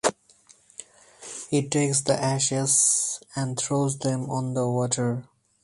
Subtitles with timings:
[1.51, 5.27] He takes the ashes and throws them on the water.